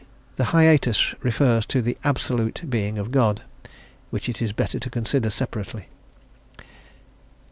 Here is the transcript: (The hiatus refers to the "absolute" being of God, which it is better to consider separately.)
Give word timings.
(The 0.37 0.45
hiatus 0.45 1.13
refers 1.23 1.63
to 1.67 1.79
the 1.79 1.95
"absolute" 2.03 2.67
being 2.67 2.97
of 2.97 3.11
God, 3.11 3.43
which 4.09 4.27
it 4.29 4.41
is 4.41 4.51
better 4.51 4.79
to 4.79 4.89
consider 4.89 5.29
separately.) 5.29 5.89